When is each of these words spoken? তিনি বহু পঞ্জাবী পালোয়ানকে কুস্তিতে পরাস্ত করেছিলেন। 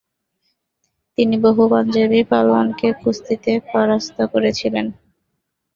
তিনি 1.17 1.35
বহু 1.37 1.63
পঞ্জাবী 1.71 2.21
পালোয়ানকে 2.31 2.87
কুস্তিতে 3.01 3.51
পরাস্ত 3.71 4.17
করেছিলেন। 4.33 4.85